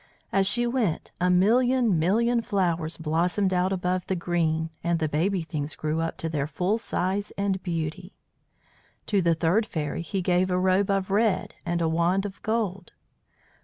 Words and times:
As 0.31 0.47
she 0.47 0.65
went 0.65 1.11
a 1.21 1.29
million 1.29 1.99
million 1.99 2.41
flowers 2.41 2.97
blossomed 2.97 3.53
out 3.53 3.71
above 3.71 4.07
the 4.07 4.15
green, 4.15 4.71
and 4.83 4.97
the 4.97 5.07
baby 5.07 5.43
things 5.43 5.75
grew 5.75 5.99
up 6.01 6.17
to 6.17 6.27
their 6.27 6.47
full 6.47 6.79
size 6.79 7.29
and 7.37 7.61
beauty. 7.61 8.15
To 9.05 9.21
the 9.21 9.35
third 9.35 9.67
fairy 9.67 10.01
he 10.01 10.23
gave 10.23 10.49
a 10.49 10.57
robe 10.57 10.89
of 10.89 11.11
red 11.11 11.53
and 11.67 11.83
a 11.83 11.87
wand 11.87 12.25
of 12.25 12.41
gold. 12.41 12.93